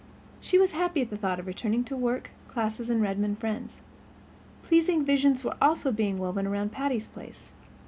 She 0.39 0.57
was 0.57 0.71
happy 0.71 1.03
at 1.03 1.11
the 1.11 1.15
thought 1.15 1.39
of 1.39 1.45
returning 1.45 1.83
to 1.83 1.95
work, 1.95 2.31
classes 2.47 2.89
and 2.89 3.03
Redmond 3.03 3.37
friends. 3.37 3.81
Pleasing 4.63 5.05
visions 5.05 5.43
were 5.43 5.53
also 5.61 5.91
being 5.91 6.17
woven 6.17 6.47
around 6.47 6.71
Patty's 6.71 7.07
Place. 7.07 7.51